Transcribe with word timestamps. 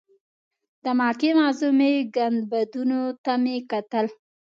د 0.83 0.85
مکې 0.99 1.29
معظمې 1.39 1.93
ګنبدونو 2.15 2.99
ته 3.23 3.33
مې 3.43 3.57
کتل. 3.71 4.05